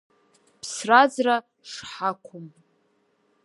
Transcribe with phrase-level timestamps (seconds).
[0.61, 1.35] Ԥсра-ӡра
[1.71, 2.47] шҳақәым…